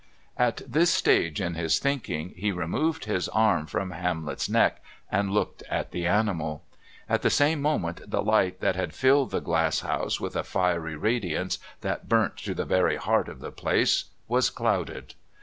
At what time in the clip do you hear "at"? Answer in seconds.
0.39-0.63, 5.69-5.91, 7.07-7.21